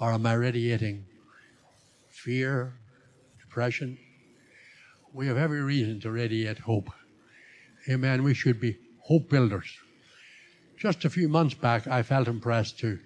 [0.00, 1.04] Or am I radiating
[2.10, 2.74] fear,
[3.40, 3.96] depression?
[5.12, 6.90] We have every reason to radiate hope.
[7.88, 8.24] Amen.
[8.24, 9.70] We should be hope builders.
[10.76, 12.98] Just a few months back, I felt impressed to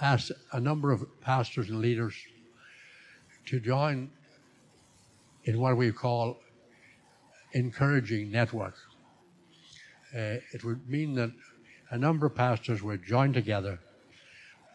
[0.00, 2.14] ask a number of pastors and leaders
[3.46, 4.10] to join
[5.44, 6.38] in what we call
[7.52, 8.74] encouraging network.
[10.14, 11.30] Uh, it would mean that
[11.90, 13.78] a number of pastors would join together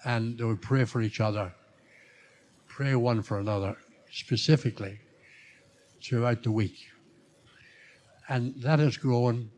[0.05, 1.53] and they would pray for each other,
[2.67, 3.75] pray one for another
[4.11, 4.99] specifically
[6.03, 6.77] throughout the week.
[8.29, 9.49] And that has grown,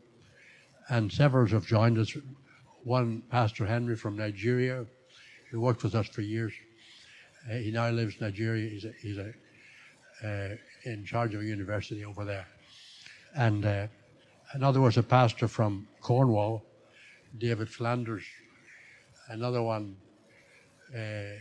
[0.88, 2.16] and several have joined us.
[2.84, 4.86] One, Pastor Henry from Nigeria,
[5.50, 6.52] who worked with us for years.
[7.48, 8.68] Uh, he now lives in Nigeria.
[8.68, 9.32] He's, a, he's a,
[10.22, 12.46] uh, in charge of a university over there.
[13.34, 13.86] And uh,
[14.52, 16.62] another was a pastor from Cornwall,
[17.38, 18.24] David Flanders.
[19.28, 19.96] Another one,
[20.94, 21.38] uh,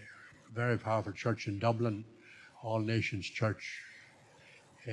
[0.54, 2.06] very powerful church in Dublin,
[2.64, 3.80] All Nations Church,
[4.88, 4.92] uh,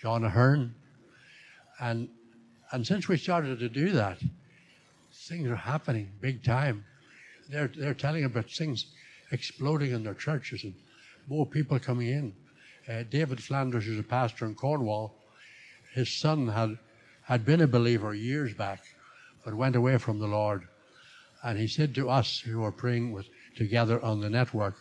[0.00, 0.74] John Ahern.
[1.80, 2.08] And,
[2.72, 4.18] and since we started to do that,
[5.12, 6.84] things are happening big time.
[7.50, 8.86] They're, they're telling about things
[9.30, 10.74] exploding in their churches and
[11.28, 12.34] more people coming in.
[12.88, 15.14] Uh, David Flanders is a pastor in Cornwall.
[15.92, 16.78] His son had,
[17.22, 18.84] had been a believer years back,
[19.44, 20.62] but went away from the Lord.
[21.42, 24.76] And he said to us who were praying with, together on the network,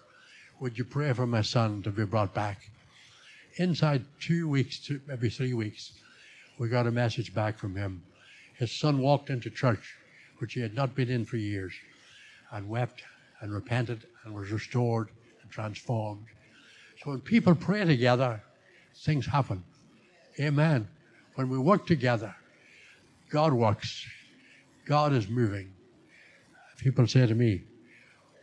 [0.59, 2.69] Would you pray for my son to be brought back?
[3.57, 5.93] Inside two weeks, two, maybe three weeks,
[6.59, 8.03] we got a message back from him.
[8.57, 9.95] His son walked into church,
[10.39, 11.73] which he had not been in for years,
[12.51, 13.03] and wept
[13.41, 15.09] and repented and was restored
[15.41, 16.25] and transformed.
[17.03, 18.41] So when people pray together,
[19.03, 19.63] things happen.
[20.39, 20.87] Amen.
[21.35, 22.35] When we work together,
[23.29, 24.05] God works.
[24.87, 25.71] God is moving.
[26.77, 27.63] People say to me,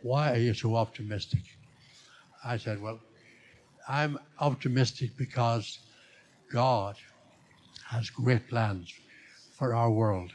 [0.01, 1.41] Why are you so optimistic?
[2.43, 2.99] I said, Well,
[3.87, 5.79] I'm optimistic because
[6.51, 6.95] God
[7.89, 8.93] has great plans
[9.57, 10.31] for our world.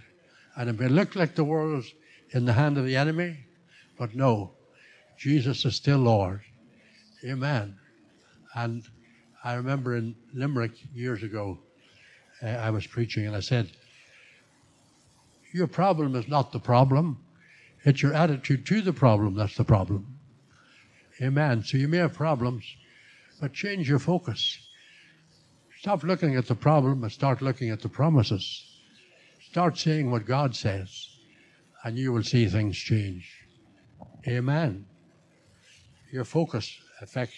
[0.56, 1.92] And it may look like the world's
[2.30, 3.38] in the hand of the enemy,
[3.98, 4.52] but no,
[5.18, 6.40] Jesus is still Lord.
[7.24, 7.76] Amen.
[8.54, 8.84] And
[9.42, 11.58] I remember in Limerick years ago,
[12.42, 13.70] uh, I was preaching and I said,
[15.52, 17.18] Your problem is not the problem,
[17.84, 20.18] it's your attitude to the problem that's the problem.
[21.20, 21.64] Amen.
[21.64, 22.64] So you may have problems,
[23.40, 24.58] but change your focus.
[25.80, 28.64] Stop looking at the problem and start looking at the promises.
[29.40, 31.08] Start saying what God says,
[31.82, 33.32] and you will see things change.
[34.26, 34.86] Amen.
[36.10, 37.36] Your focus affects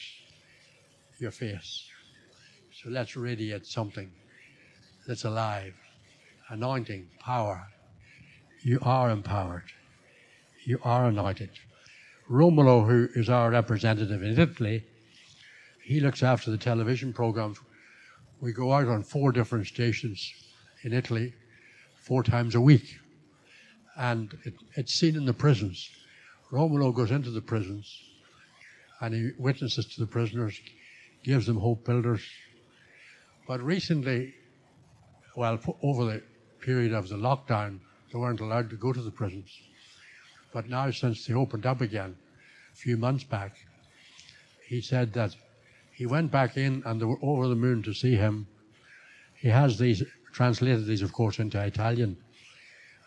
[1.19, 1.89] your face.
[2.73, 4.11] So let's radiate something
[5.07, 5.75] that's alive.
[6.51, 7.67] Anointing, power.
[8.63, 9.65] You are empowered.
[10.65, 11.51] You are anointed.
[12.29, 14.85] Romolo, who is our representative in Italy,
[15.83, 17.59] he looks after the television programs
[18.41, 20.33] we go out on four different stations
[20.85, 21.35] in Italy
[21.97, 22.99] four times a week.
[23.97, 25.91] And it, it's seen in the prisons.
[26.51, 28.10] Romolo goes into the prisons
[29.01, 30.61] and he witnesses to the prisoners,
[31.25, 32.23] gives them hope builders.
[33.47, 34.35] But recently,
[35.37, 36.23] well, over the
[36.61, 37.81] period of the lockdown,
[38.13, 39.51] they weren't allowed to go to the prisons.
[40.53, 42.17] But now, since they opened up again,
[42.73, 43.57] a few months back,
[44.69, 45.35] he said that
[45.93, 48.47] he went back in and they were over the moon to see him.
[49.35, 52.17] He has these, translated these, of course, into Italian.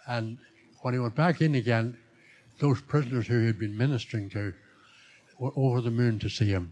[0.07, 0.37] And
[0.81, 1.97] when he went back in again,
[2.59, 4.53] those prisoners who he had been ministering to
[5.39, 6.71] were over the moon to see him.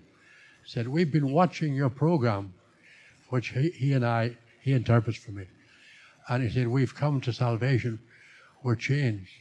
[0.65, 2.54] Said, We've been watching your program,
[3.30, 5.45] which he, he and I, he interprets for me.
[6.30, 8.00] And he said, We've come to salvation.
[8.63, 9.32] We're changed.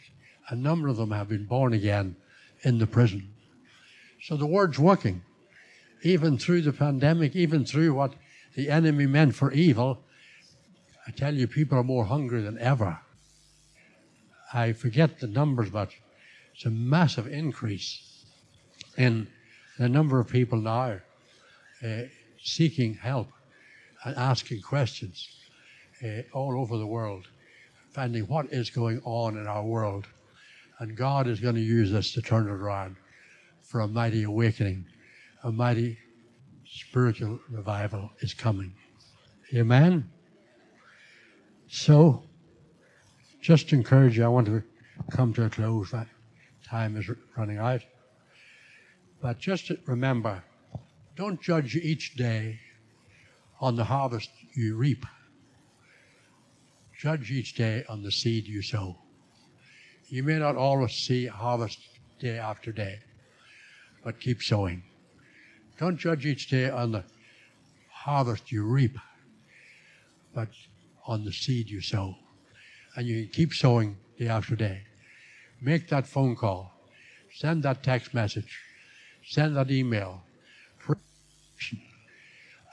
[0.48, 2.16] A number of them have been born again
[2.62, 3.32] in the prison.
[4.22, 5.22] So the word's working
[6.02, 8.14] even through the pandemic, even through what
[8.54, 10.02] the enemy meant for evil,
[11.06, 12.98] I tell you, people are more hungry than ever.
[14.52, 15.90] I forget the numbers, but
[16.54, 18.09] it's a massive increase
[19.00, 19.26] in
[19.78, 21.00] the number of people now
[21.82, 22.02] uh,
[22.42, 23.28] seeking help
[24.04, 25.26] and asking questions
[26.04, 27.26] uh, all over the world,
[27.94, 30.06] finding what is going on in our world.
[30.80, 32.96] And God is going to use this to turn it around
[33.62, 34.84] for a mighty awakening
[35.44, 35.96] a mighty
[36.66, 38.74] spiritual revival is coming.
[39.54, 40.10] Amen?
[41.68, 42.22] So,
[43.40, 44.62] just to encourage you, I want to
[45.10, 45.94] come to a close.
[45.94, 46.04] My
[46.68, 47.80] time is running out.
[49.20, 50.42] But just remember
[51.16, 52.60] don't judge each day
[53.60, 55.04] on the harvest you reap.
[56.98, 58.96] Judge each day on the seed you sow.
[60.08, 61.78] You may not always see harvest
[62.18, 63.00] day after day,
[64.02, 64.82] but keep sowing.
[65.78, 67.04] Don't judge each day on the
[67.90, 68.98] harvest you reap,
[70.34, 70.48] but
[71.06, 72.16] on the seed you sow.
[72.96, 74.82] And you keep sowing day after day.
[75.60, 76.72] Make that phone call.
[77.32, 78.58] Send that text message.
[79.24, 80.22] Send that email.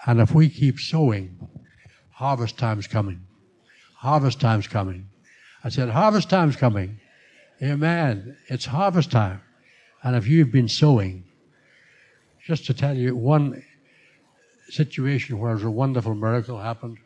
[0.05, 1.37] And if we keep sowing,
[2.11, 3.21] harvest time's coming.
[3.95, 5.09] Harvest time's coming.
[5.63, 6.99] I said, harvest time's coming.
[7.61, 8.37] Amen.
[8.47, 9.41] It's harvest time.
[10.03, 11.25] And if you've been sowing,
[12.45, 13.61] just to tell you one
[14.69, 16.97] situation where a wonderful miracle happened.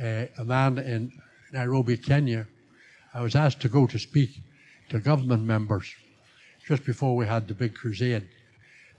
[0.00, 1.12] Uh, a man in
[1.52, 2.46] Nairobi, Kenya,
[3.12, 4.30] I was asked to go to speak
[4.90, 5.94] to government members
[6.66, 8.28] just before we had the big crusade.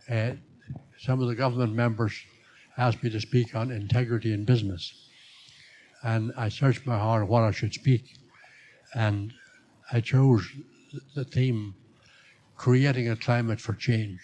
[0.09, 0.31] Uh,
[0.99, 2.13] some of the government members
[2.77, 5.09] asked me to speak on integrity in business.
[6.03, 8.17] And I searched my heart what I should speak.
[8.93, 9.33] And
[9.91, 10.47] I chose
[11.15, 11.75] the theme
[12.55, 14.19] creating a climate for change.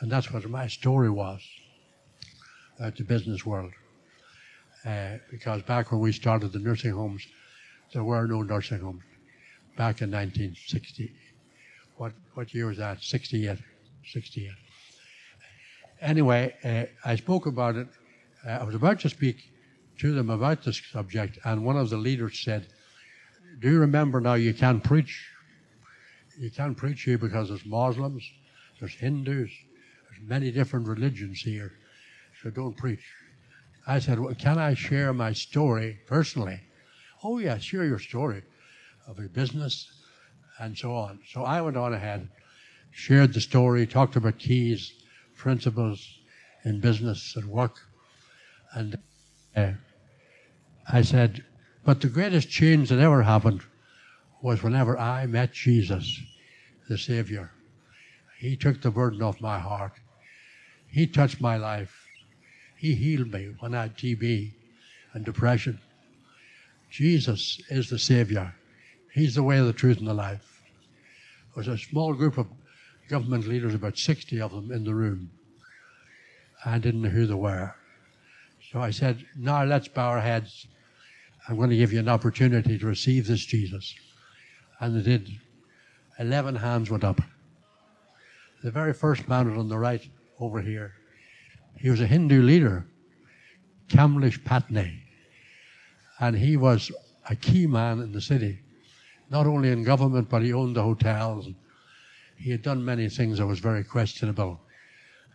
[0.00, 1.40] And that's what my story was
[2.80, 3.72] at the business world.
[4.84, 7.26] Uh, because back when we started the nursing homes,
[7.92, 9.02] there were no nursing homes
[9.76, 11.12] back in 1960.
[11.96, 13.02] What, what year was that?
[13.02, 13.58] 68.
[14.12, 14.50] 68.
[16.00, 17.88] Anyway, uh, I spoke about it.
[18.46, 19.36] Uh, I was about to speak
[19.98, 22.66] to them about this subject, and one of the leaders said,
[23.60, 25.26] Do you remember now you can't preach?
[26.38, 28.22] You can't preach here because there's Muslims,
[28.78, 31.72] there's Hindus, there's many different religions here,
[32.42, 33.04] so don't preach.
[33.86, 36.60] I said, well, Can I share my story personally?
[37.24, 38.42] Oh, yeah, share your story
[39.08, 39.90] of your business
[40.58, 41.20] and so on.
[41.30, 42.28] So I went on ahead,
[42.90, 44.92] shared the story, talked about keys,
[45.36, 46.18] principles
[46.64, 47.76] in business and work.
[48.72, 48.98] And
[49.56, 49.72] uh,
[50.90, 51.44] I said,
[51.84, 53.62] but the greatest change that ever happened
[54.42, 56.20] was whenever I met Jesus,
[56.88, 57.50] the Savior.
[58.38, 59.92] He took the burden off my heart.
[60.88, 61.94] He touched my life.
[62.76, 64.52] He healed me when I had TB
[65.14, 65.80] and depression.
[66.90, 68.54] Jesus is the Savior.
[69.16, 70.60] He's the way, the truth, and the life.
[71.54, 72.48] There was a small group of
[73.08, 75.30] government leaders, about 60 of them in the room.
[76.66, 77.74] I didn't know who they were.
[78.70, 80.66] So I said, Now let's bow our heads.
[81.48, 83.94] I'm going to give you an opportunity to receive this Jesus.
[84.80, 85.30] And they did.
[86.18, 87.22] Eleven hands went up.
[88.62, 90.06] The very first man on the right
[90.40, 90.92] over here.
[91.78, 92.84] He was a Hindu leader,
[93.88, 94.98] Kamlesh Pattni.
[96.20, 96.92] And he was
[97.30, 98.60] a key man in the city,
[99.30, 101.48] not only in government, but he owned the hotels.
[102.36, 104.60] He had done many things that was very questionable,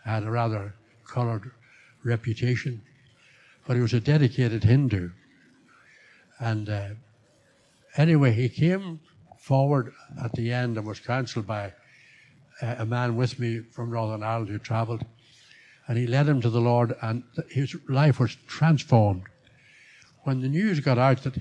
[0.06, 0.76] had a rather
[1.06, 1.52] colored
[2.04, 2.82] reputation.
[3.68, 5.10] But he was a dedicated Hindu.
[6.40, 6.90] And uh,
[7.98, 9.00] anyway, he came
[9.40, 11.74] forward at the end and was counseled by
[12.62, 15.04] a man with me from Northern Ireland who travelled.
[15.88, 19.24] And he led him to the Lord, and his life was transformed.
[20.24, 21.38] When the news got out that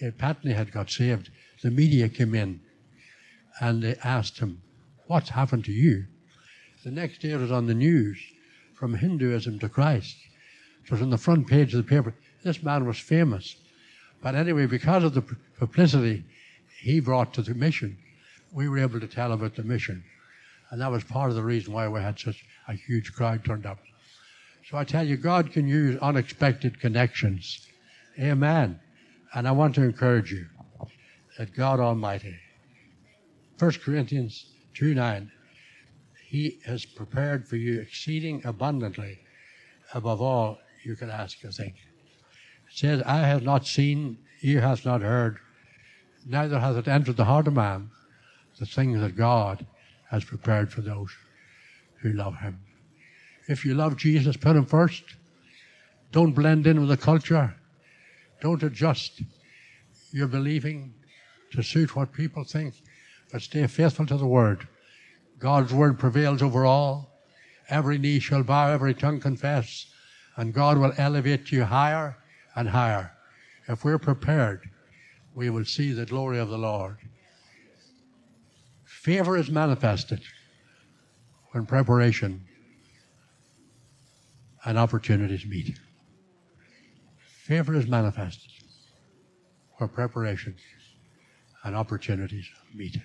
[0.00, 1.30] Eh, Pattni had got saved,
[1.62, 2.60] the media came in
[3.60, 4.62] and they asked him,
[5.06, 6.06] What's happened to you?
[6.84, 8.18] The next day it was on the news
[8.74, 10.16] from Hinduism to Christ.
[10.84, 12.14] It was on the front page of the paper.
[12.42, 13.56] This man was famous.
[14.22, 15.22] But anyway, because of the
[15.58, 16.24] publicity
[16.80, 17.98] he brought to the mission,
[18.52, 20.04] we were able to tell about the mission.
[20.70, 23.66] And that was part of the reason why we had such a huge crowd turned
[23.66, 23.78] up.
[24.68, 27.66] So I tell you, God can use unexpected connections.
[28.18, 28.78] Amen.
[29.34, 30.46] And I want to encourage you
[31.38, 32.36] that God Almighty,
[33.58, 35.30] 1 Corinthians 2 9,
[36.26, 39.18] He has prepared for you exceeding abundantly
[39.94, 41.74] above all you can ask or think.
[41.74, 45.38] It says, I have not seen, ear hath not heard,
[46.26, 47.90] neither hath it entered the heart of man
[48.58, 49.64] the things that God
[50.10, 51.10] has prepared for those
[52.00, 52.60] who love Him.
[53.48, 55.04] If you love Jesus, put Him first.
[56.12, 57.54] Don't blend in with the culture.
[58.40, 59.22] Don't adjust
[60.12, 60.94] your believing
[61.52, 62.74] to suit what people think,
[63.32, 64.66] but stay faithful to the Word.
[65.38, 67.10] God's Word prevails over all.
[67.68, 69.86] Every knee shall bow, every tongue confess,
[70.36, 72.16] and God will elevate you higher
[72.54, 73.12] and higher.
[73.68, 74.70] If we're prepared,
[75.34, 76.96] we will see the glory of the Lord.
[78.84, 80.22] Favor is manifested
[81.52, 82.44] when preparation
[84.64, 85.78] and opportunities meet.
[87.48, 88.50] Favor is manifested
[89.78, 90.54] where preparation
[91.64, 92.98] and opportunities meet.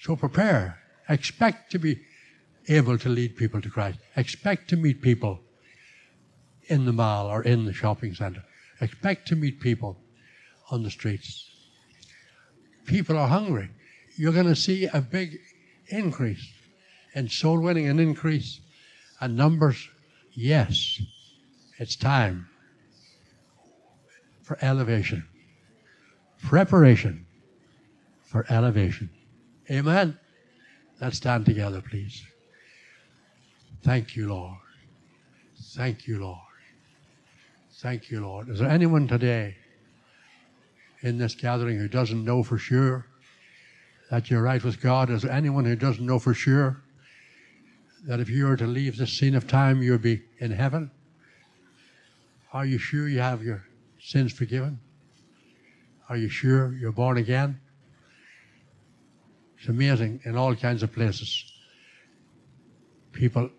[0.00, 0.78] So prepare.
[1.10, 2.00] Expect to be
[2.66, 3.98] able to lead people to Christ.
[4.16, 5.40] Expect to meet people
[6.68, 8.42] in the mall or in the shopping center.
[8.80, 9.98] Expect to meet people
[10.70, 11.46] on the streets.
[12.86, 13.68] People are hungry.
[14.16, 15.38] You're going to see a big
[15.88, 16.48] increase
[17.14, 18.60] in soul winning, an increase
[19.20, 19.90] in numbers.
[20.32, 21.02] Yes,
[21.78, 22.48] it's time
[24.46, 25.26] for elevation,
[26.44, 27.26] preparation
[28.22, 29.10] for elevation.
[29.68, 30.16] Amen.
[31.00, 32.24] Let's stand together, please.
[33.82, 34.56] Thank you, Lord.
[35.74, 36.38] Thank you, Lord.
[37.80, 38.48] Thank you, Lord.
[38.48, 39.56] Is there anyone today
[41.02, 43.04] in this gathering who doesn't know for sure
[44.12, 45.10] that you're right with God?
[45.10, 46.80] Is there anyone who doesn't know for sure
[48.06, 50.92] that if you were to leave this scene of time, you'll be in heaven?
[52.52, 53.64] Are you sure you have your
[54.06, 54.78] sins forgiven?
[56.08, 57.60] Are you sure you're born again?
[59.58, 61.44] It's amazing in all kinds of places.
[63.10, 63.50] People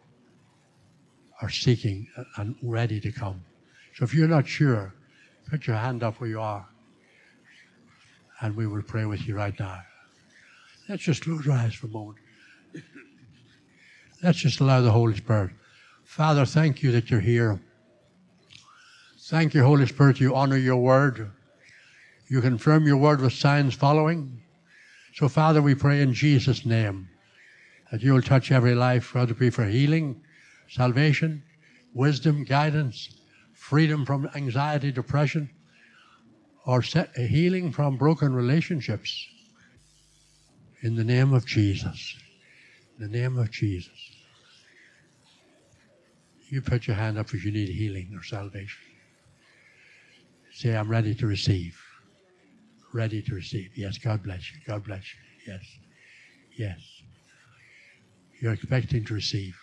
[1.41, 3.43] are seeking and ready to come.
[3.95, 4.95] So if you're not sure,
[5.49, 6.65] put your hand up where you are
[8.39, 9.81] and we will pray with you right now.
[10.87, 12.19] Let's just close our eyes for a moment.
[14.23, 15.51] Let's just allow the Holy Spirit.
[16.05, 17.59] Father, thank you that you're here.
[19.30, 21.30] Thank you, Holy Spirit, you honor your word.
[22.30, 24.41] You confirm your word with signs following.
[25.15, 27.09] So, Father, we pray in Jesus' name
[27.91, 30.21] that you will touch every life, whether it be for healing,
[30.69, 31.43] salvation,
[31.93, 33.09] wisdom, guidance,
[33.53, 35.49] freedom from anxiety, depression,
[36.65, 36.82] or
[37.17, 39.28] healing from broken relationships.
[40.84, 42.15] In the name of Jesus.
[42.97, 43.91] In the name of Jesus.
[46.47, 48.86] You put your hand up if you need healing or salvation.
[50.57, 51.79] Say, I'm ready to receive.
[52.91, 53.69] Ready to receive.
[53.77, 54.57] Yes, God bless you.
[54.65, 55.53] God bless you.
[55.53, 55.63] Yes.
[56.57, 56.79] Yes.
[58.41, 59.55] You're expecting to receive.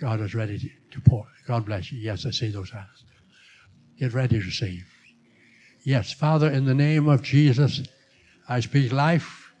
[0.00, 1.26] God is ready to, pour.
[1.44, 1.98] God bless you.
[1.98, 3.04] Yes, I see those hands.
[3.98, 4.86] Get ready to receive.
[5.82, 7.82] Yes, Father, in the name of Jesus,
[8.48, 9.52] I speak life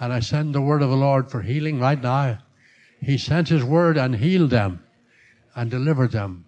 [0.00, 2.38] and I send the word of the Lord for healing right now.
[3.02, 4.82] He sent his word and healed them
[5.54, 6.46] and delivered them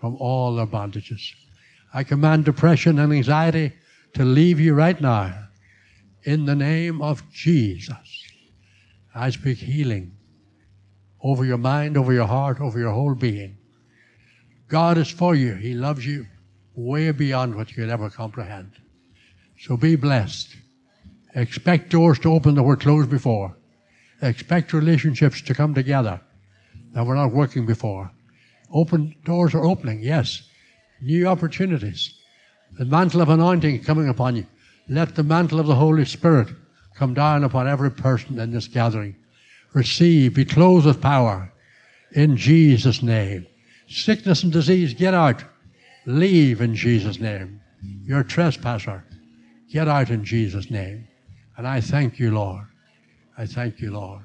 [0.00, 1.32] from all their bondages.
[1.92, 3.72] I command depression and anxiety
[4.14, 5.48] to leave you right now.
[6.24, 8.24] In the name of Jesus,
[9.14, 10.16] I speak healing
[11.22, 13.56] over your mind, over your heart, over your whole being.
[14.68, 15.54] God is for you.
[15.54, 16.26] He loves you
[16.74, 18.72] way beyond what you could ever comprehend.
[19.58, 20.56] So be blessed.
[21.34, 23.56] Expect doors to open that were closed before.
[24.22, 26.20] Expect relationships to come together
[26.92, 28.10] that were not working before.
[28.72, 30.42] Open doors are opening, yes.
[31.02, 32.14] New opportunities.
[32.78, 34.46] The mantle of anointing coming upon you.
[34.88, 36.48] Let the mantle of the Holy Spirit
[36.94, 39.16] come down upon every person in this gathering.
[39.72, 41.52] Receive, be clothed with power
[42.12, 43.46] in Jesus' name.
[43.88, 45.44] Sickness and disease, get out.
[46.06, 47.60] Leave in Jesus' name.
[48.02, 49.04] You're a trespasser.
[49.70, 51.06] Get out in Jesus' name.
[51.56, 52.66] And I thank you, Lord.
[53.38, 54.22] I thank you, Lord,